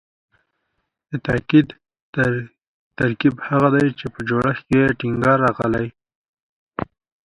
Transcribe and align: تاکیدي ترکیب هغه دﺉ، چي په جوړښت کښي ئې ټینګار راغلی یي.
تاکیدي 1.25 1.75
ترکیب 2.97 3.35
هغه 3.47 3.67
دﺉ، 3.73 3.91
چي 3.99 4.05
په 4.13 4.19
جوړښت 4.27 4.63
کښي 4.69 4.77
ئې 4.81 4.97
ټینګار 4.99 5.37
راغلی 5.45 5.83
یي. 5.85 5.89